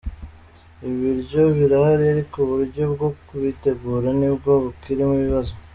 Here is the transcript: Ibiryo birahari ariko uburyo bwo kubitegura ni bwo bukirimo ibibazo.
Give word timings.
Ibiryo 0.89 1.41
birahari 1.57 2.03
ariko 2.13 2.35
uburyo 2.45 2.83
bwo 2.93 3.09
kubitegura 3.27 4.09
ni 4.19 4.29
bwo 4.35 4.51
bukirimo 4.63 5.13
ibibazo. 5.21 5.53